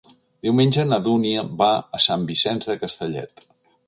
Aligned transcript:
Diumenge 0.45 0.85
na 0.93 0.97
Dúnia 1.07 1.43
va 1.59 1.67
a 1.97 2.01
Sant 2.07 2.23
Vicenç 2.31 2.69
de 2.71 2.77
Castellet. 2.85 3.45